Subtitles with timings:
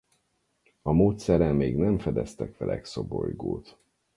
[0.81, 3.77] A módszerrel még nem fedeztek fel exobolygót.